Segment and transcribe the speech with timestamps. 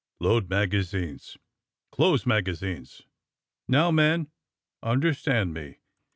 [0.19, 1.37] Load magazines.
[1.91, 3.03] Close magazines.
[3.67, 4.31] Now, men,
[4.81, 5.77] un derstand me.